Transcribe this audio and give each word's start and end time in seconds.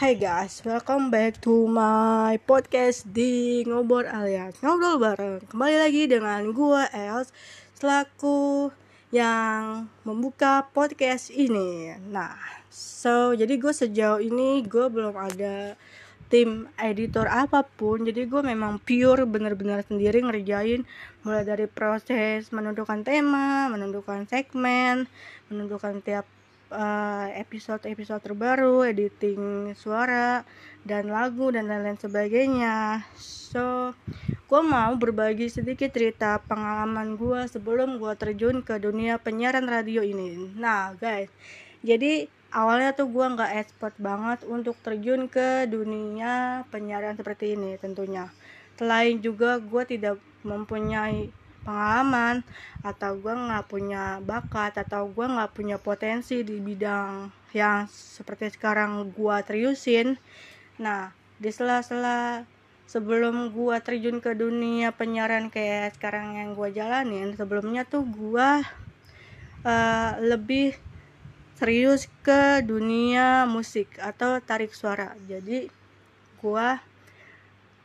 Hai 0.00 0.16
guys, 0.16 0.64
welcome 0.64 1.12
back 1.12 1.44
to 1.44 1.68
my 1.68 2.40
podcast 2.48 3.04
di 3.04 3.60
Ngobrol 3.68 4.08
alias. 4.08 4.56
Ngobrol 4.64 4.96
Bareng. 4.96 5.44
Kembali 5.44 5.76
lagi 5.76 6.08
dengan 6.08 6.40
gue 6.56 6.88
Els 6.88 7.28
Selaku 7.76 8.72
yang 9.12 9.92
membuka 10.08 10.64
podcast 10.72 11.28
ini. 11.28 11.92
Nah, 12.08 12.32
so 12.72 13.36
jadi 13.36 13.60
gue 13.60 13.76
sejauh 13.76 14.24
ini 14.24 14.64
gue 14.64 14.88
belum 14.88 15.12
ada 15.20 15.76
tim 16.32 16.72
editor 16.80 17.28
apa 17.28 17.60
pun. 17.60 18.00
Jadi 18.00 18.24
gue 18.24 18.40
memang 18.40 18.80
pure 18.80 19.28
bener-bener 19.28 19.84
sendiri 19.84 20.24
ngerjain. 20.24 20.88
Mulai 21.28 21.44
dari 21.44 21.68
proses 21.68 22.48
menentukan 22.56 23.04
tema, 23.04 23.68
menentukan 23.68 24.24
segmen, 24.24 25.04
menentukan 25.52 26.00
tiap 26.00 26.24
episode-episode 27.34 28.22
uh, 28.22 28.24
terbaru, 28.24 28.86
editing 28.86 29.74
suara 29.74 30.46
dan 30.86 31.10
lagu 31.10 31.50
dan 31.50 31.66
lain-lain 31.66 31.98
sebagainya. 31.98 33.04
So, 33.18 33.92
gue 34.22 34.62
mau 34.62 34.94
berbagi 34.94 35.50
sedikit 35.50 35.90
cerita 35.90 36.38
pengalaman 36.46 37.18
gue 37.18 37.50
sebelum 37.50 37.98
gue 37.98 38.14
terjun 38.14 38.62
ke 38.62 38.78
dunia 38.78 39.18
penyiaran 39.18 39.66
radio 39.66 40.06
ini. 40.06 40.54
Nah, 40.54 40.94
guys, 40.94 41.28
jadi 41.82 42.30
awalnya 42.54 42.94
tuh 42.94 43.10
gue 43.10 43.26
nggak 43.26 43.52
expert 43.58 43.94
banget 43.98 44.46
untuk 44.46 44.78
terjun 44.82 45.26
ke 45.26 45.66
dunia 45.66 46.62
penyiaran 46.70 47.18
seperti 47.18 47.58
ini 47.58 47.74
tentunya. 47.78 48.30
Selain 48.78 49.18
juga 49.18 49.58
gue 49.58 49.82
tidak 49.84 50.22
mempunyai 50.46 51.34
pengalaman 51.62 52.42
atau 52.80 53.16
gue 53.16 53.34
nggak 53.34 53.66
punya 53.68 54.18
bakat 54.24 54.76
atau 54.80 55.08
gue 55.10 55.26
nggak 55.26 55.52
punya 55.52 55.76
potensi 55.76 56.40
di 56.40 56.58
bidang 56.58 57.28
yang 57.56 57.90
seperti 57.90 58.54
sekarang 58.54 59.12
gue 59.12 59.36
terusin 59.44 60.16
nah 60.80 61.12
di 61.36 61.50
sela-sela 61.52 62.48
sebelum 62.88 63.54
gue 63.54 63.76
terjun 63.84 64.18
ke 64.18 64.34
dunia 64.34 64.90
penyiaran 64.90 65.52
kayak 65.52 65.94
sekarang 65.96 66.36
yang 66.40 66.58
gue 66.58 66.68
jalanin 66.74 67.36
sebelumnya 67.36 67.86
tuh 67.86 68.02
gue 68.02 68.50
uh, 69.64 70.12
lebih 70.20 70.74
serius 71.60 72.08
ke 72.24 72.64
dunia 72.64 73.44
musik 73.44 73.92
atau 74.00 74.40
tarik 74.40 74.72
suara. 74.72 75.12
Jadi 75.28 75.68
gue 76.40 76.68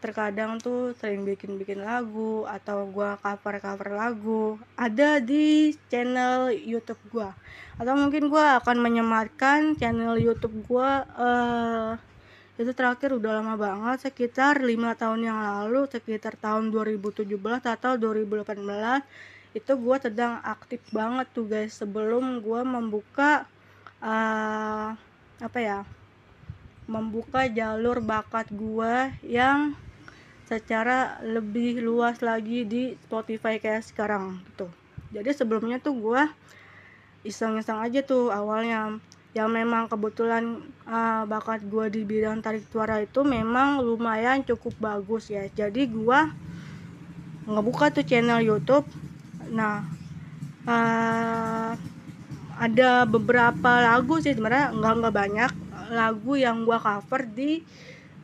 terkadang 0.03 0.59
tuh 0.59 0.93
sering 0.99 1.23
bikin-bikin 1.23 1.81
lagu 1.81 2.43
atau 2.45 2.85
gua 2.89 3.17
cover-cover 3.19 3.89
lagu 3.95 4.59
ada 4.75 5.17
di 5.23 5.73
channel 5.87 6.51
YouTube 6.51 7.01
gua. 7.09 7.31
Atau 7.75 7.95
mungkin 7.95 8.27
gua 8.27 8.59
akan 8.59 8.77
menyematkan 8.79 9.75
channel 9.79 10.19
YouTube 10.19 10.65
gua 10.67 11.07
uh, 11.15 11.91
itu 12.55 12.71
terakhir 12.71 13.11
udah 13.11 13.43
lama 13.43 13.59
banget 13.59 14.07
sekitar 14.07 14.63
lima 14.63 14.95
tahun 14.95 15.27
yang 15.27 15.39
lalu 15.43 15.91
sekitar 15.91 16.39
tahun 16.39 16.71
2017 16.71 17.27
atau 17.59 17.99
2018 17.99 18.63
itu 19.55 19.71
gua 19.75 19.99
sedang 19.99 20.39
aktif 20.39 20.79
banget 20.91 21.27
tuh 21.35 21.47
guys 21.47 21.75
sebelum 21.75 22.39
gua 22.39 22.63
membuka 22.63 23.43
uh, 23.99 24.95
apa 25.43 25.59
ya 25.59 25.83
membuka 26.87 27.49
jalur 27.51 27.99
bakat 27.99 28.47
gua 28.55 29.11
yang 29.19 29.75
secara 30.45 31.17
lebih 31.25 31.81
luas 31.81 32.21
lagi 32.21 32.65
di 32.65 32.93
Spotify 33.05 33.57
kayak 33.57 33.85
sekarang 33.85 34.41
gitu 34.53 34.69
jadi 35.15 35.31
sebelumnya 35.31 35.79
tuh 35.79 35.95
gue 35.95 36.23
iseng-iseng 37.23 37.79
aja 37.79 38.03
tuh 38.03 38.29
awalnya. 38.35 38.99
Yang 39.35 39.49
memang 39.51 39.91
kebetulan 39.91 40.63
uh, 40.87 41.27
bakat 41.27 41.63
gue 41.67 41.91
di 41.91 42.07
bidang 42.07 42.39
tarik 42.39 42.63
suara 42.71 43.03
itu 43.03 43.23
memang 43.23 43.83
lumayan 43.83 44.43
cukup 44.47 44.75
bagus 44.79 45.27
ya. 45.27 45.47
Jadi 45.51 45.91
gue 45.91 46.19
ngebuka 47.47 47.91
tuh 47.91 48.07
channel 48.07 48.39
YouTube. 48.39 48.87
Nah 49.51 49.83
uh, 50.63 51.75
ada 52.55 53.03
beberapa 53.03 53.71
lagu 53.83 54.23
sih 54.23 54.31
sebenarnya 54.31 54.71
nggak 54.71 54.93
nggak 55.03 55.15
banyak 55.15 55.51
lagu 55.91 56.33
yang 56.39 56.63
gue 56.63 56.79
cover 56.79 57.27
di 57.27 57.59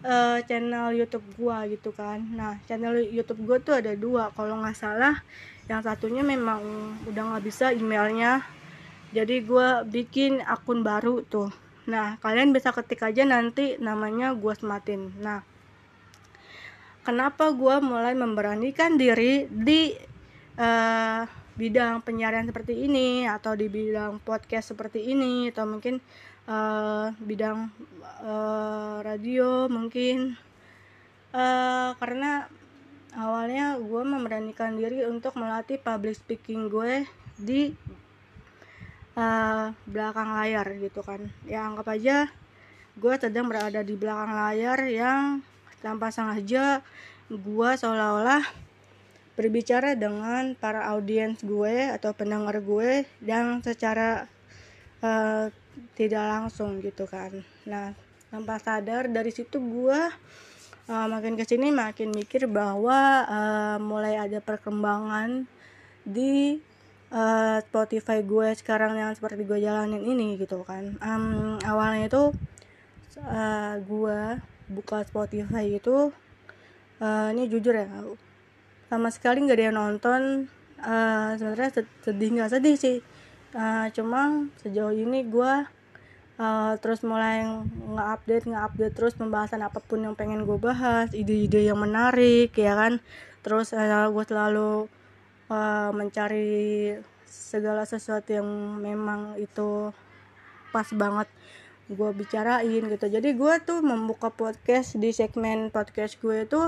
uh, 0.06 0.40
channel 0.46 0.94
YouTube 0.94 1.26
gua 1.38 1.66
gitu 1.70 1.94
kan. 1.94 2.22
Nah 2.34 2.58
channel 2.66 3.02
YouTube 3.02 3.42
gua 3.46 3.58
tuh 3.62 3.80
ada 3.80 3.94
dua. 3.98 4.30
Kalau 4.34 4.60
nggak 4.62 4.78
salah 4.78 5.22
yang 5.70 5.82
satunya 5.82 6.26
memang 6.26 6.62
udah 7.10 7.24
nggak 7.34 7.44
bisa 7.46 7.72
emailnya. 7.72 8.46
Jadi 9.12 9.44
gua 9.44 9.84
bikin 9.84 10.42
akun 10.46 10.82
baru 10.86 11.26
tuh. 11.26 11.50
Nah 11.90 12.18
kalian 12.22 12.54
bisa 12.54 12.72
ketik 12.72 13.02
aja 13.04 13.26
nanti 13.26 13.78
namanya 13.82 14.34
gua 14.38 14.54
sematin. 14.58 15.12
Nah 15.20 15.44
kenapa 17.02 17.50
gua 17.54 17.82
mulai 17.82 18.14
memberanikan 18.14 18.96
diri 18.96 19.50
di 19.50 19.96
uh, 20.58 21.41
bidang 21.62 22.02
penyiaran 22.02 22.50
seperti 22.50 22.74
ini 22.90 23.30
atau 23.30 23.54
di 23.54 23.70
bidang 23.70 24.18
podcast 24.26 24.74
seperti 24.74 25.14
ini 25.14 25.54
atau 25.54 25.70
mungkin 25.70 26.02
uh, 26.50 27.14
bidang 27.22 27.70
uh, 28.26 29.06
radio 29.06 29.70
mungkin. 29.70 30.34
Uh, 31.30 31.94
karena 32.02 32.50
awalnya 33.14 33.78
gue 33.78 34.04
memberanikan 34.04 34.74
diri 34.74 35.06
untuk 35.06 35.38
melatih 35.38 35.78
public 35.78 36.18
speaking 36.18 36.66
gue 36.66 37.06
di 37.38 37.70
uh, 39.14 39.70
belakang 39.86 40.34
layar 40.34 40.66
gitu 40.82 41.06
kan. 41.06 41.30
Ya 41.46 41.70
anggap 41.70 41.94
aja 41.94 42.26
gue 42.98 43.14
sedang 43.22 43.48
berada 43.48 43.86
di 43.86 43.94
belakang 43.94 44.34
layar 44.34 44.82
yang 44.90 45.46
tanpa 45.80 46.10
sengaja 46.10 46.82
gue 47.32 47.70
seolah-olah 47.78 48.44
berbicara 49.36 49.96
dengan 49.96 50.54
para 50.60 50.92
audiens 50.92 51.40
gue 51.40 51.88
atau 51.90 52.12
pendengar 52.12 52.60
gue 52.60 53.08
yang 53.24 53.64
secara 53.64 54.28
uh, 55.00 55.48
tidak 55.96 56.26
langsung 56.28 56.84
gitu 56.84 57.08
kan. 57.08 57.32
Nah 57.66 57.96
tanpa 58.32 58.60
sadar 58.60 59.12
dari 59.12 59.32
situ 59.32 59.60
gue 59.60 60.00
uh, 60.88 61.08
makin 61.08 61.36
ke 61.40 61.44
sini 61.48 61.72
makin 61.72 62.12
mikir 62.12 62.48
bahwa 62.48 63.28
uh, 63.28 63.78
mulai 63.80 64.20
ada 64.20 64.40
perkembangan 64.44 65.48
di 66.04 66.60
uh, 67.12 67.60
Spotify 67.64 68.24
gue 68.24 68.56
sekarang 68.56 68.98
yang 69.00 69.12
seperti 69.16 69.44
gue 69.48 69.60
jalanin 69.64 70.04
ini 70.04 70.40
gitu 70.40 70.64
kan. 70.68 70.96
Um, 71.00 71.60
awalnya 71.64 72.08
itu 72.08 72.24
uh, 73.20 73.76
gue 73.80 74.20
buka 74.72 75.04
Spotify 75.04 75.68
itu 75.68 76.12
uh, 77.04 77.28
ini 77.36 77.52
jujur 77.52 77.76
ya 77.76 77.88
sama 78.92 79.08
sekali 79.08 79.48
nggak 79.48 79.56
ada 79.56 79.66
yang 79.72 79.80
nonton. 79.80 80.22
Uh, 80.84 81.32
sebenarnya 81.40 81.88
sedih 82.04 82.30
nggak 82.36 82.52
sedih 82.52 82.76
sih. 82.76 82.98
Uh, 83.56 83.88
cuma 83.96 84.52
sejauh 84.60 84.92
ini 84.92 85.24
gue 85.24 85.54
uh, 86.36 86.74
terus 86.84 87.00
mulai 87.08 87.48
nge-update 87.88 88.52
nge-update 88.52 88.96
terus 88.96 89.16
pembahasan 89.16 89.64
apa 89.64 89.80
pun 89.80 90.04
yang 90.04 90.16
pengen 90.20 90.44
gue 90.44 90.60
bahas 90.60 91.16
ide-ide 91.16 91.64
yang 91.64 91.80
menarik 91.80 92.52
ya 92.52 92.76
kan. 92.76 93.00
Terus 93.48 93.72
uh, 93.72 94.12
gue 94.12 94.26
selalu 94.28 94.92
uh, 95.48 95.90
mencari 95.96 97.00
segala 97.24 97.88
sesuatu 97.88 98.36
yang 98.36 98.48
memang 98.84 99.40
itu 99.40 99.96
pas 100.76 100.88
banget 100.92 101.32
gue 101.88 102.10
bicarain 102.12 102.84
gitu. 102.92 103.08
Jadi 103.08 103.40
gue 103.40 103.54
tuh 103.64 103.80
membuka 103.80 104.28
podcast 104.28 105.00
di 105.00 105.16
segmen 105.16 105.72
podcast 105.72 106.20
gue 106.20 106.44
tuh 106.44 106.68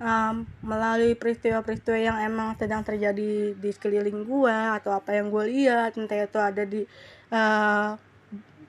um, 0.00 0.48
melalui 0.64 1.14
peristiwa-peristiwa 1.14 1.98
yang 2.00 2.18
emang 2.24 2.56
sedang 2.56 2.82
terjadi 2.82 3.54
di 3.54 3.70
sekeliling 3.70 4.24
gua 4.26 4.80
atau 4.80 4.96
apa 4.96 5.14
yang 5.14 5.28
gue 5.28 5.44
lihat 5.46 5.94
entah 6.00 6.18
itu 6.18 6.40
ada 6.40 6.64
di 6.64 6.82
uh, 7.30 7.94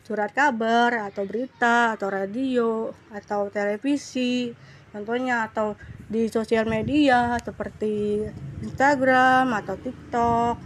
surat 0.04 0.32
kabar 0.36 1.08
atau 1.08 1.24
berita 1.24 1.96
atau 1.96 2.12
radio 2.12 2.92
atau 3.16 3.48
televisi 3.48 4.52
contohnya 4.92 5.48
atau 5.48 5.80
di 6.12 6.28
sosial 6.28 6.68
media 6.68 7.40
seperti 7.40 8.28
Instagram 8.60 9.56
atau 9.56 9.80
TikTok 9.80 10.60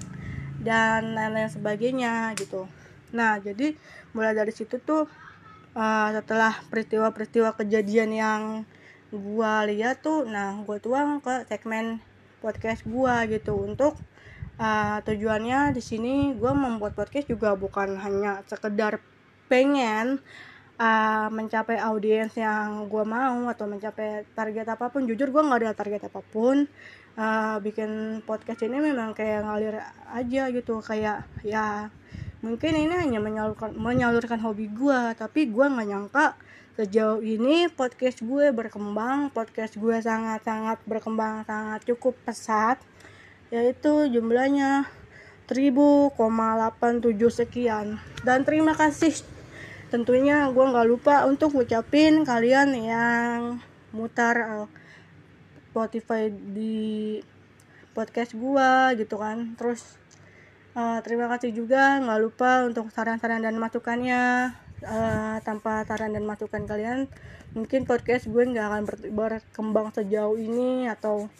dan 0.65 1.13
lain-lain 1.13 1.53
sebagainya 1.53 2.33
gitu. 2.33 2.65
Nah, 3.13 3.37
jadi 3.37 3.77
mulai 4.17 4.33
dari 4.33 4.49
situ 4.49 4.81
tuh 4.81 5.05
uh, 5.77 6.09
setelah 6.09 6.57
peristiwa-peristiwa 6.73 7.53
kejadian 7.53 8.09
yang 8.17 8.41
gua 9.17 9.65
lihat 9.67 10.03
tuh 10.03 10.27
nah 10.27 10.59
gua 10.63 10.77
tuang 10.77 11.23
ke 11.23 11.47
segmen 11.47 11.99
podcast 12.43 12.83
gua 12.85 13.25
gitu. 13.25 13.55
Untuk 13.55 13.97
uh, 14.59 14.97
tujuannya 15.03 15.73
di 15.73 15.81
sini 15.81 16.35
gua 16.37 16.53
membuat 16.53 16.93
podcast 16.93 17.27
juga 17.31 17.55
bukan 17.55 17.97
hanya 17.99 18.43
sekedar 18.45 18.99
pengen 19.45 20.19
uh, 20.79 21.27
mencapai 21.31 21.79
audiens 21.79 22.33
yang 22.35 22.87
gue 22.91 23.03
mau 23.05 23.47
atau 23.51 23.65
mencapai 23.69 24.27
target 24.35 24.67
apa 24.67 24.91
pun. 24.91 25.07
Jujur 25.07 25.31
gue 25.31 25.41
nggak 25.41 25.59
ada 25.61 25.73
target 25.75 26.01
apa 26.07 26.21
pun. 26.21 26.67
Uh, 27.15 27.55
bikin 27.63 28.19
podcast 28.27 28.59
ini 28.67 28.83
memang 28.83 29.15
kayak 29.15 29.47
ngalir 29.47 29.79
aja 30.11 30.43
gitu. 30.51 30.83
Kayak 30.83 31.23
ya 31.45 31.89
mungkin 32.43 32.77
ini 32.77 32.93
hanya 32.93 33.17
menyalurkan 33.17 33.73
menyalurkan 33.73 34.37
hobi 34.37 34.69
gue 34.69 34.99
tapi 35.17 35.49
gue 35.49 35.65
nggak 35.65 35.87
nyangka 35.89 36.37
sejauh 36.75 37.23
ini 37.23 37.71
podcast 37.71 38.19
gue 38.19 38.51
berkembang 38.51 39.31
podcast 39.31 39.79
gue 39.79 39.95
sangat-sangat 39.95 40.83
berkembang 40.83 41.47
sangat 41.47 41.87
cukup 41.87 42.19
pesat 42.27 42.83
yaitu 43.47 44.11
jumlahnya 44.11 44.83
1000,87 45.47 46.17
sekian. 47.29 48.01
Dan 48.25 48.41
terima 48.43 48.73
kasih. 48.73 49.13
Tentunya 49.93 50.49
gue 50.49 50.65
nggak 50.65 50.87
lupa 50.89 51.23
untuk 51.29 51.53
ngucapin 51.53 52.25
kalian 52.25 52.73
yang 52.73 53.39
mutar 53.93 54.65
uh, 54.65 54.67
Spotify 55.69 56.33
di 56.33 57.21
podcast 57.93 58.33
gue 58.33 58.99
gitu 58.99 59.15
kan. 59.21 59.53
Terus 59.53 59.85
uh, 60.73 60.99
terima 61.05 61.29
kasih 61.29 61.53
juga. 61.53 62.01
Nggak 62.01 62.19
lupa 62.19 62.65
untuk 62.65 62.89
saran-saran 62.89 63.45
dan 63.45 63.55
masukannya 63.61 64.51
uh, 64.83 65.37
tanpa 65.45 65.87
saran 65.87 66.11
dan 66.11 66.27
masukan 66.27 66.67
kalian 66.67 67.07
mungkin 67.55 67.87
podcast 67.87 68.27
gue 68.27 68.43
nggak 68.43 68.67
akan 68.67 68.83
berkembang 69.15 69.95
sejauh 69.95 70.35
ini 70.35 70.91
atau 70.91 71.31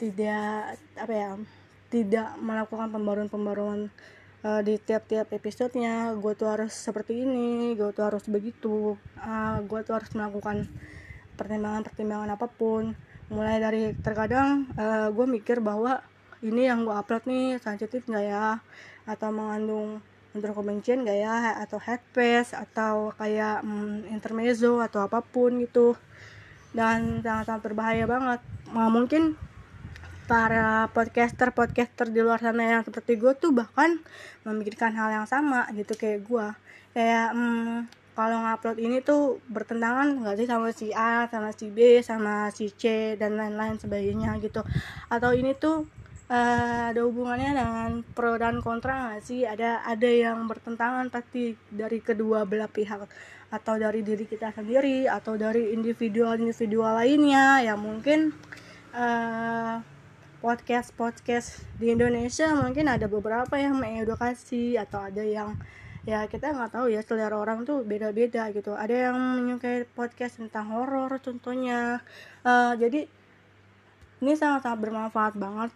tidak 0.00 0.80
apa 0.96 1.12
ya 1.12 1.30
tidak 1.92 2.36
melakukan 2.40 2.88
pembaruan-pembaruan 2.92 3.92
uh, 4.44 4.60
di 4.60 4.76
tiap-tiap 4.78 5.32
episodenya. 5.32 6.12
Gue 6.16 6.36
tuh 6.36 6.48
harus 6.48 6.72
seperti 6.72 7.24
ini 7.24 7.74
gue 7.74 7.90
tuh 7.92 8.04
harus 8.06 8.24
begitu. 8.28 8.94
Uh, 9.18 9.58
gue 9.64 9.80
tuh 9.82 9.96
harus 9.96 10.10
melakukan 10.14 10.68
pertimbangan-pertimbangan 11.40 12.30
apa 12.36 12.46
pun. 12.46 12.94
Mulai 13.28 13.60
dari 13.60 13.82
terkadang 14.00 14.68
uh, 14.76 15.08
gue 15.12 15.26
mikir 15.28 15.60
bahwa 15.60 16.00
ini 16.44 16.70
yang 16.70 16.86
gue 16.86 16.94
upload 16.94 17.24
nih 17.26 17.58
sensitif 17.60 18.04
nggak 18.06 18.24
ya? 18.24 18.60
Atau 19.08 19.32
mengandung 19.32 20.04
untuk 20.36 20.52
kebencian 20.56 21.06
gak 21.06 21.18
ya? 21.18 21.60
Atau 21.62 21.78
headpass 21.80 22.56
atau 22.56 23.14
kayak 23.16 23.64
mm, 23.64 24.12
intermezzo 24.12 24.80
atau 24.80 25.04
apa 25.06 25.24
pun 25.24 25.60
gitu. 25.62 25.94
Dan 26.72 27.24
sangat-sangat 27.24 27.62
berbahaya 27.64 28.04
banget. 28.04 28.40
Nah, 28.72 28.92
mungkin 28.92 29.36
para 30.28 30.92
podcaster 30.92 31.56
podcaster 31.56 32.12
di 32.12 32.20
luar 32.20 32.36
sana 32.36 32.60
yang 32.60 32.82
seperti 32.84 33.16
gue 33.16 33.32
tuh 33.32 33.48
bahkan 33.56 33.96
memikirkan 34.44 34.92
hal 34.92 35.08
yang 35.08 35.24
sama 35.24 35.64
gitu 35.72 35.96
kayak 35.96 36.20
gue 36.28 36.46
kayak 36.92 37.32
mm, 37.32 37.88
kalau 38.12 38.42
ngupload 38.44 38.82
ini 38.82 38.98
tuh 39.00 39.38
bertentangan 39.48 40.20
nggak 40.20 40.36
sih 40.42 40.48
sama 40.50 40.68
si 40.74 40.90
A 40.90 41.30
sama 41.32 41.54
si 41.54 41.70
B 41.70 42.02
sama 42.02 42.50
si 42.50 42.68
C 42.74 43.14
dan 43.14 43.38
lain-lain 43.38 43.78
sebagainya 43.78 44.42
gitu. 44.42 44.66
Atau 45.06 45.38
ini 45.38 45.54
tuh 45.54 45.86
uh, 46.28 46.92
ada 46.92 47.00
hubungannya 47.04 47.50
dengan 47.56 47.90
pro 48.12 48.36
dan 48.36 48.60
kontra 48.60 49.12
nggak 49.12 49.22
sih? 49.24 49.44
Ada 49.48 49.84
ada 49.84 50.08
yang 50.08 50.44
bertentangan 50.46 51.08
pasti 51.08 51.56
dari 51.72 51.98
kedua 52.04 52.44
belah 52.44 52.70
pihak. 52.70 53.08
Atau 53.48 53.80
dari 53.80 54.04
diri 54.04 54.28
kita 54.28 54.52
sendiri 54.52 55.08
atau 55.08 55.40
dari 55.40 55.72
individual-individual 55.72 57.00
lainnya 57.00 57.64
yang 57.64 57.80
mungkin 57.80 58.36
uh, 58.92 59.80
podcast 60.38 60.92
podcast 60.94 61.64
di 61.80 61.90
Indonesia 61.90 62.52
mungkin 62.54 62.86
ada 62.86 63.10
beberapa 63.10 63.58
yang 63.58 63.80
mengedukasi 63.80 64.78
atau 64.78 65.02
ada 65.02 65.24
yang 65.24 65.58
ya 66.06 66.24
kita 66.30 66.54
nggak 66.54 66.72
tahu 66.78 66.86
ya 66.92 67.02
selera 67.02 67.36
orang 67.40 67.64
tuh 67.64 67.88
beda-beda 67.88 68.52
gitu. 68.52 68.76
Ada 68.76 69.10
yang 69.10 69.16
menyukai 69.16 69.88
podcast 69.96 70.40
tentang 70.40 70.68
horor 70.72 71.16
contohnya. 71.24 72.04
Uh, 72.44 72.76
jadi 72.76 73.08
ini 74.18 74.32
sangat-sangat 74.34 74.78
bermanfaat 74.82 75.34
banget 75.38 75.70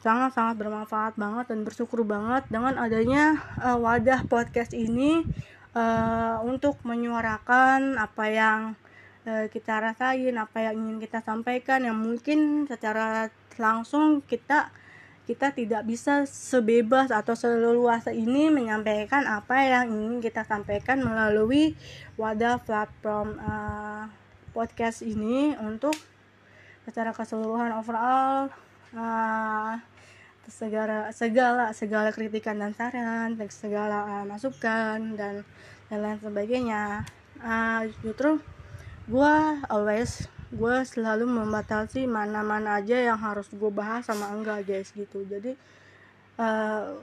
sangat-sangat 0.00 0.54
bermanfaat 0.58 1.14
banget 1.16 1.52
dan 1.52 1.60
bersyukur 1.64 2.02
banget 2.02 2.44
dengan 2.48 2.76
adanya 2.76 3.40
uh, 3.60 3.78
wadah 3.78 4.24
podcast 4.28 4.72
ini 4.76 5.24
uh, 5.76 6.40
untuk 6.44 6.80
menyuarakan 6.82 8.00
apa 8.00 8.24
yang 8.32 8.60
uh, 9.28 9.46
kita 9.52 9.78
rasain 9.78 10.34
apa 10.36 10.70
yang 10.70 10.74
ingin 10.80 10.98
kita 11.02 11.20
sampaikan 11.20 11.84
yang 11.84 11.98
mungkin 11.98 12.64
secara 12.64 13.28
langsung 13.60 14.24
kita 14.24 14.72
kita 15.26 15.50
tidak 15.50 15.82
bisa 15.82 16.22
sebebas 16.22 17.10
atau 17.10 17.34
seleluasa 17.34 18.14
ini 18.14 18.46
menyampaikan 18.46 19.26
apa 19.26 19.58
yang 19.66 19.90
ingin 19.90 20.22
kita 20.22 20.46
sampaikan 20.46 21.02
melalui 21.02 21.74
wadah 22.14 22.62
platform 22.62 23.34
uh, 23.42 24.06
podcast 24.54 25.02
ini 25.02 25.58
untuk 25.58 25.98
secara 26.86 27.10
keseluruhan 27.10 27.74
overall 27.74 28.54
uh, 28.96 29.78
segala 30.46 31.10
segala 31.12 31.74
segala 31.74 32.08
kritikan 32.14 32.56
dan 32.56 32.72
saran 32.72 33.36
segala 33.50 34.22
uh, 34.22 34.24
masukan 34.24 35.14
dan 35.14 35.44
dan 35.92 35.98
lain 36.02 36.18
sebagainya. 36.18 37.04
Uh, 37.38 37.86
justru 38.02 38.40
gue 39.06 39.34
always 39.68 40.26
gue 40.50 40.76
selalu 40.86 41.26
membatasi 41.26 42.08
mana-mana 42.08 42.80
aja 42.80 42.96
yang 42.96 43.18
harus 43.18 43.50
gue 43.50 43.70
bahas 43.70 44.06
sama 44.06 44.32
enggak 44.32 44.66
guys 44.66 44.90
gitu. 44.94 45.22
Jadi 45.26 45.54
uh, 46.38 46.96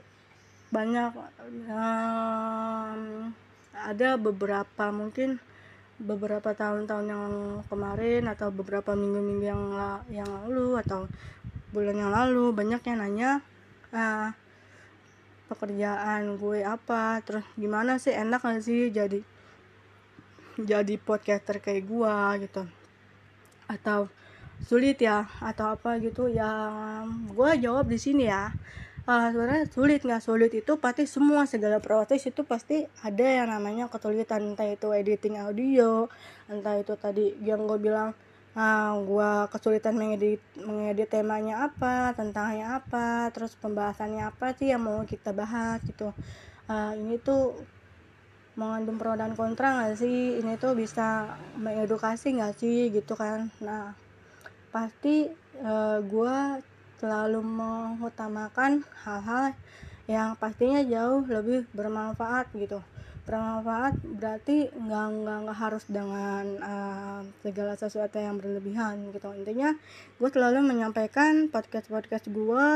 banyak 0.74 1.12
um, 1.70 3.30
ada 3.74 4.08
beberapa 4.18 4.84
mungkin 4.90 5.38
beberapa 6.00 6.50
tahun-tahun 6.50 7.06
yang 7.06 7.26
kemarin 7.70 8.26
atau 8.26 8.50
beberapa 8.50 8.98
minggu-minggu 8.98 9.46
yang 9.46 9.62
yang 10.10 10.26
lalu 10.26 10.74
atau 10.82 11.06
bulan 11.74 11.98
yang 11.98 12.14
lalu 12.14 12.54
banyak 12.54 12.78
yang 12.86 12.98
nanya 13.02 13.30
uh, 13.90 14.30
pekerjaan 15.50 16.38
gue 16.38 16.62
apa? 16.62 17.18
Terus 17.26 17.42
gimana 17.58 17.98
sih? 17.98 18.14
Enak 18.14 18.46
gak 18.46 18.62
sih 18.62 18.94
jadi 18.94 19.18
jadi 20.54 20.94
podcaster 21.02 21.58
kayak 21.58 21.82
gue 21.90 22.16
gitu. 22.46 22.62
Atau 23.66 24.06
sulit 24.62 25.02
ya? 25.02 25.26
Atau 25.42 25.74
apa 25.74 25.98
gitu. 25.98 26.30
Yang 26.30 27.34
gue 27.34 27.50
jawab 27.58 27.90
di 27.90 27.98
sini 27.98 28.30
ya. 28.30 28.54
Uh, 29.04 29.28
sebenarnya 29.28 29.68
sulit 29.68 30.00
nggak 30.00 30.24
sulit 30.24 30.48
itu 30.56 30.80
pasti 30.80 31.04
semua 31.04 31.44
segala 31.44 31.76
proses 31.76 32.24
itu 32.24 32.40
pasti 32.40 32.88
ada 33.04 33.26
yang 33.26 33.50
namanya 33.50 33.90
kesulitan. 33.90 34.54
Entah 34.54 34.70
itu 34.70 34.88
editing 34.94 35.36
audio 35.42 36.08
entah 36.48 36.76
itu 36.76 36.92
tadi 36.96 37.36
yang 37.40 37.64
gue 37.64 37.76
bilang 37.80 38.12
uh, 38.54 38.92
gue 39.02 39.30
kesulitan 39.50 39.94
mengedit 39.98 40.42
mengedit 40.58 41.10
temanya 41.10 41.68
apa 41.70 42.14
tentangnya 42.14 42.78
apa 42.82 43.30
terus 43.34 43.54
pembahasannya 43.58 44.26
apa 44.30 44.54
sih 44.56 44.70
yang 44.70 44.82
mau 44.86 45.02
kita 45.06 45.34
bahas 45.34 45.82
gitu. 45.86 46.14
Uh, 46.70 46.92
ini 46.96 47.20
tuh 47.20 47.54
mengandung 48.54 48.96
pro 48.96 49.18
dan 49.18 49.34
kontra 49.34 49.82
nggak 49.82 49.98
sih? 49.98 50.38
Ini 50.40 50.56
tuh 50.56 50.78
bisa 50.78 51.34
mengedukasi 51.58 52.38
nggak 52.38 52.54
sih? 52.58 52.88
Gitu 52.94 53.14
kan. 53.18 53.50
Nah 53.62 53.94
pasti 54.74 55.30
uh, 55.62 55.70
eh, 55.70 55.98
gue 56.02 56.36
selalu 56.98 57.40
mengutamakan 57.46 58.82
hal-hal 59.06 59.54
yang 60.10 60.34
pastinya 60.34 60.82
jauh 60.82 61.22
lebih 61.30 61.64
bermanfaat 61.70 62.50
gitu 62.58 62.82
bermanfaat 63.24 63.96
berarti 64.04 64.68
nggak 64.68 65.06
nggak 65.24 65.38
nggak 65.48 65.58
harus 65.58 65.84
dengan 65.88 66.44
uh, 66.60 67.20
segala 67.40 67.72
sesuatu 67.74 68.20
yang 68.20 68.36
berlebihan 68.36 69.08
gitu. 69.16 69.32
Intinya 69.32 69.72
gue 70.20 70.28
selalu 70.28 70.60
menyampaikan 70.60 71.48
podcast 71.48 71.88
podcast 71.88 72.28
gue 72.28 72.66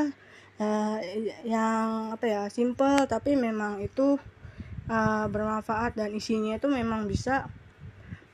uh, 0.60 0.98
yang 1.44 2.16
apa 2.16 2.24
ya 2.24 2.42
simple 2.48 3.04
tapi 3.04 3.36
memang 3.36 3.84
itu 3.84 4.16
uh, 4.88 5.26
bermanfaat 5.28 6.00
dan 6.00 6.16
isinya 6.16 6.56
itu 6.56 6.68
memang 6.72 7.04
bisa 7.04 7.52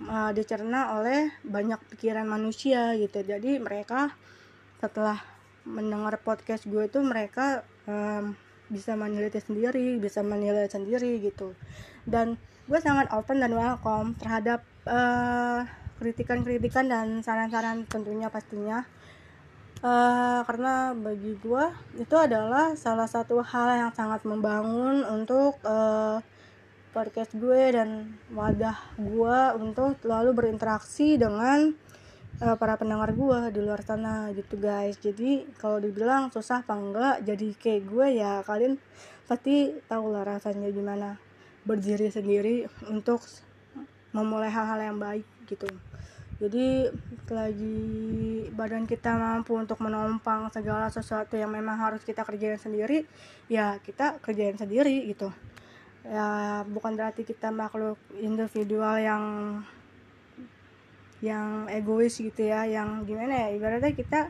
uh, 0.07 0.31
dicerna 0.31 0.95
oleh 0.95 1.35
banyak 1.43 1.83
pikiran 1.99 2.31
manusia 2.31 2.95
gitu. 2.95 3.27
Jadi 3.27 3.59
mereka 3.59 4.15
setelah 4.79 5.19
mendengar 5.67 6.21
podcast 6.23 6.69
gue 6.69 6.87
itu 6.87 7.01
mereka 7.03 7.65
um, 7.89 8.37
bisa 8.73 8.97
meneliti 8.97 9.41
sendiri 9.41 10.01
bisa 10.01 10.25
menilai 10.25 10.69
sendiri 10.69 11.21
gitu. 11.21 11.53
Dan 12.09 12.41
gue 12.65 12.81
sangat 12.81 13.13
open 13.13 13.41
dan 13.41 13.53
welcome 13.53 14.17
terhadap 14.17 14.65
uh, 14.89 15.69
kritikan-kritikan 16.01 16.89
dan 16.89 17.21
saran-saran 17.21 17.85
tentunya 17.89 18.33
pastinya. 18.33 18.85
Uh, 19.85 20.41
karena 20.49 20.97
bagi 20.97 21.37
gue 21.45 21.65
itu 22.01 22.17
adalah 22.17 22.73
salah 22.73 23.05
satu 23.05 23.45
hal 23.45 23.85
yang 23.85 23.93
sangat 23.93 24.25
membangun 24.25 25.05
untuk 25.05 25.61
uh, 25.61 26.25
podcast 26.97 27.37
gue 27.37 27.75
dan 27.75 28.17
wadah 28.33 28.79
gue 28.97 29.39
untuk 29.61 30.01
selalu 30.01 30.31
berinteraksi 30.33 31.21
dengan 31.21 31.77
uh, 32.43 32.57
para 32.59 32.75
pendengar 32.75 33.13
gue 33.15 33.39
di 33.55 33.61
luar 33.63 33.85
sana 33.85 34.33
gitu 34.35 34.59
guys. 34.59 34.99
Jadi 34.99 35.47
kalau 35.61 35.79
dibilang 35.79 36.33
susah 36.33 36.67
apa 36.67 36.75
enggak 36.75 37.17
jadi 37.23 37.49
kayak 37.55 37.83
gue 37.87 38.07
ya 38.19 38.43
kalian 38.43 38.81
pasti 39.29 39.77
tahu 39.87 40.11
lah 40.11 40.27
rasanya 40.27 40.69
gimana 40.73 41.21
berdiri 41.65 42.13
sendiri 42.13 42.69
untuk 42.91 43.25
memulai 44.15 44.51
hal-hal 44.51 44.81
yang 44.81 44.99
baik 44.99 45.27
gitu. 45.47 45.69
Jadi 46.35 46.91
lagi 47.31 47.79
badan 48.51 48.91
kita 48.91 49.15
mampu 49.15 49.55
untuk 49.55 49.79
menompang 49.79 50.51
segala 50.51 50.91
sesuatu 50.91 51.39
yang 51.39 51.49
memang 51.55 51.79
harus 51.79 52.03
kita 52.03 52.27
kerjain 52.27 52.59
sendiri 52.59 53.07
ya 53.47 53.79
kita 53.81 54.19
kerjain 54.19 54.59
sendiri 54.59 55.07
gitu. 55.09 55.31
Ya 56.05 56.61
bukan 56.69 56.99
berarti 57.01 57.25
kita 57.25 57.49
makhluk 57.49 57.97
individual 58.21 59.01
yang 59.01 59.23
yang 61.25 61.65
egois 61.73 62.21
gitu 62.21 62.45
ya 62.45 62.69
yang 62.69 63.09
gimana 63.09 63.49
ya 63.49 63.57
ibaratnya 63.57 63.97
kita 63.97 64.29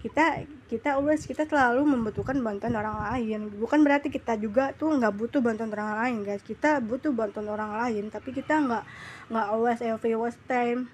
kita 0.00 0.48
kita 0.64 0.96
always 0.96 1.28
kita 1.28 1.44
selalu 1.44 1.84
membutuhkan 1.84 2.40
bantuan 2.40 2.72
orang 2.72 3.04
lain. 3.12 3.52
Bukan 3.60 3.84
berarti 3.84 4.08
kita 4.08 4.38
juga 4.40 4.72
tuh 4.72 4.96
nggak 4.96 5.12
butuh 5.12 5.44
bantuan 5.44 5.68
orang 5.76 5.92
lain 6.00 6.16
guys. 6.24 6.40
Kita 6.40 6.80
butuh 6.80 7.12
bantuan 7.12 7.50
orang 7.52 7.76
lain 7.76 8.08
tapi 8.08 8.32
kita 8.32 8.64
nggak 8.64 8.84
nggak 9.28 9.46
always 9.52 9.82
every 9.84 10.16
was 10.16 10.38
time 10.48 10.88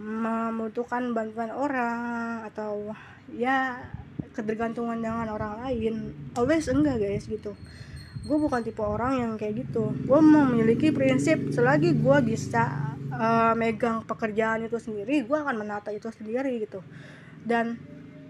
membutuhkan 0.00 1.12
bantuan 1.12 1.52
orang 1.52 2.48
atau 2.48 2.96
ya 3.28 3.84
ketergantungan 4.32 4.96
dengan 4.96 5.28
orang 5.28 5.60
lain. 5.66 6.16
Always 6.32 6.72
enggak 6.72 7.04
guys 7.04 7.28
gitu. 7.28 7.52
Gue 8.24 8.38
bukan 8.40 8.64
tipe 8.64 8.80
orang 8.80 9.20
yang 9.20 9.32
kayak 9.36 9.66
gitu. 9.66 9.92
Gue 10.08 10.20
memiliki 10.24 10.88
prinsip 10.88 11.52
selagi 11.52 11.92
gue 12.00 12.18
bisa 12.22 12.91
uh, 13.22 13.52
megang 13.54 14.02
pekerjaan 14.02 14.66
itu 14.66 14.82
sendiri 14.82 15.22
gue 15.22 15.38
akan 15.38 15.62
menata 15.62 15.94
itu 15.94 16.10
sendiri 16.10 16.58
gitu. 16.58 16.82
Dan 17.46 17.78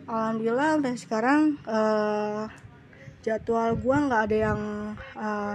alhamdulillah 0.04 0.76
sampai 0.76 1.00
sekarang 1.00 1.40
uh, 1.64 2.44
jadwal 3.24 3.72
gue 3.78 3.96
nggak 3.96 4.22
ada 4.28 4.36
yang 4.52 4.60
uh, 5.16 5.54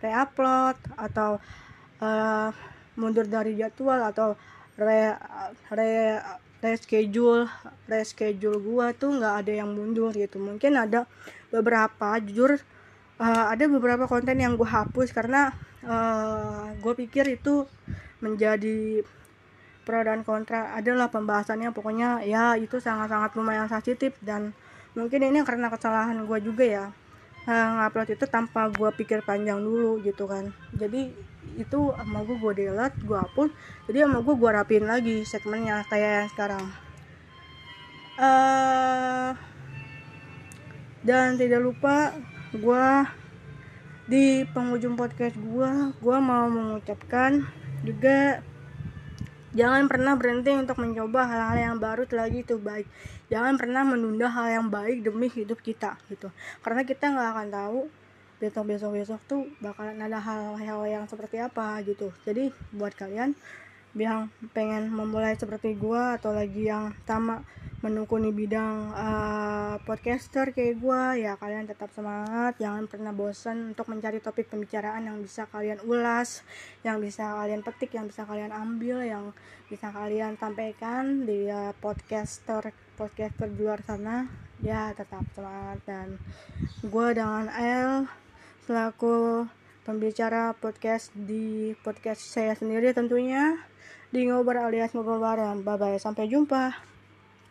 reupload 0.00 0.76
atau 0.94 1.42
uh, 2.00 2.50
mundur 2.94 3.26
dari 3.26 3.58
jadwal 3.58 4.00
atau 4.00 4.38
re 4.80 5.16
re 5.72 6.20
reschedule 6.60 7.48
reschedule 7.88 8.60
gue 8.60 8.86
tuh 9.00 9.10
nggak 9.16 9.34
ada 9.44 9.52
yang 9.64 9.72
mundur 9.72 10.12
gitu. 10.12 10.36
Mungkin 10.36 10.76
ada 10.76 11.08
beberapa 11.48 12.20
jujur 12.20 12.60
uh, 13.20 13.46
ada 13.52 13.64
beberapa 13.68 14.04
konten 14.04 14.36
yang 14.40 14.56
gue 14.56 14.68
hapus 14.68 15.12
karena 15.16 15.52
uh, 15.84 16.72
gue 16.76 16.94
pikir 17.06 17.40
itu 17.40 17.64
menjadi 18.24 19.04
pro 19.84 20.00
dan 20.04 20.22
kontra. 20.22 20.76
Adalah 20.76 21.12
pembahasannya. 21.12 21.74
Pokoknya 21.74 22.24
ya 22.24 22.56
itu 22.56 22.78
sangat-sangat 22.80 23.36
lumayan 23.36 23.68
sensitif. 23.68 24.16
Dan 24.22 24.56
mungkin 24.96 25.24
ini 25.24 25.44
karena 25.44 25.68
kesalahan 25.68 26.24
gue 26.24 26.38
juga 26.40 26.64
ya. 26.64 26.86
Uh, 27.48 27.68
ngupload 27.80 28.14
itu 28.14 28.28
tanpa 28.28 28.68
gue 28.68 28.90
pikir 29.00 29.24
panjang 29.24 29.58
dulu 29.58 29.98
gitu 30.04 30.28
kan. 30.28 30.52
Jadi 30.76 31.30
itu 31.58 31.80
sama 31.96 32.22
gue 32.22 32.36
gue 32.38 32.52
delete 32.62 32.96
gue 33.02 33.18
hapus 33.18 33.50
jadi 33.88 34.06
sama 34.06 34.22
gue 34.22 34.34
gue 34.38 34.50
rapin 34.54 34.84
lagi 34.86 35.16
segmennya 35.26 35.82
kayak 35.88 36.10
yang 36.24 36.28
sekarang. 36.30 36.64
Uh, 38.20 39.32
dan 41.00 41.40
tidak 41.40 41.64
lupa 41.64 42.12
gue 42.52 42.86
di 44.10 44.44
penghujung 44.52 44.98
podcast 44.98 45.38
gue 45.38 45.70
gue 45.96 46.18
mau 46.20 46.46
mengucapkan 46.50 47.48
juga 47.84 48.44
Jangan 49.50 49.90
pernah 49.90 50.14
berhenti 50.14 50.54
untuk 50.54 50.78
mencoba 50.78 51.26
hal-hal 51.26 51.58
yang 51.58 51.76
baru 51.82 52.06
lagi 52.14 52.46
itu 52.46 52.54
baik. 52.54 52.86
Jangan 53.34 53.58
pernah 53.58 53.82
menunda 53.82 54.30
hal 54.30 54.46
yang 54.46 54.66
baik 54.70 55.02
demi 55.02 55.26
hidup 55.26 55.58
kita 55.58 55.98
gitu. 56.06 56.30
Karena 56.62 56.86
kita 56.86 57.10
nggak 57.10 57.28
akan 57.34 57.48
tahu 57.50 57.78
besok 58.38 58.64
besok 58.70 58.90
besok 58.94 59.20
tuh 59.26 59.50
bakalan 59.58 59.98
ada 59.98 60.22
hal-hal 60.22 60.80
yang 60.86 61.04
seperti 61.10 61.42
apa 61.42 61.82
gitu. 61.82 62.14
Jadi 62.22 62.54
buat 62.70 62.94
kalian 62.94 63.34
yang 63.98 64.30
pengen 64.54 64.90
memulai 64.90 65.34
seperti 65.34 65.74
gua 65.74 66.18
atau 66.18 66.30
lagi 66.30 66.70
yang 66.70 66.94
sama 67.08 67.42
menekuni 67.80 68.28
bidang 68.28 68.92
uh, 68.92 69.80
podcaster 69.88 70.52
kayak 70.52 70.84
gue 70.84 71.24
ya 71.24 71.40
kalian 71.40 71.64
tetap 71.64 71.88
semangat 71.96 72.60
jangan 72.60 72.84
pernah 72.84 73.08
bosan 73.08 73.72
untuk 73.72 73.88
mencari 73.88 74.20
topik 74.20 74.52
pembicaraan 74.52 75.08
yang 75.08 75.16
bisa 75.24 75.48
kalian 75.48 75.80
ulas 75.88 76.44
yang 76.84 77.00
bisa 77.00 77.40
kalian 77.40 77.64
petik 77.64 77.96
yang 77.96 78.04
bisa 78.04 78.28
kalian 78.28 78.52
ambil 78.52 79.00
yang 79.00 79.32
bisa 79.72 79.88
kalian 79.96 80.36
sampaikan 80.36 81.24
di 81.24 81.48
uh, 81.48 81.72
podcaster 81.80 82.68
podcaster 83.00 83.48
di 83.48 83.64
luar 83.64 83.80
sana. 83.80 84.28
Ya 84.60 84.92
tetap 84.92 85.24
semangat. 85.32 85.80
Dan 85.88 86.20
gue 86.84 87.06
dengan 87.16 87.48
El 87.48 88.04
selaku 88.68 89.48
pembicara 89.88 90.52
podcast 90.52 91.08
di 91.16 91.72
podcast 91.80 92.20
saya 92.20 92.52
sendiri 92.52 92.92
tentunya 92.92 93.56
di 94.10 94.26
ngobrol 94.26 94.68
alias 94.68 94.90
ngobrol 94.92 95.22
bareng. 95.22 95.62
Bye 95.62 95.78
bye 95.78 95.98
sampai 96.02 96.26
jumpa 96.26 96.89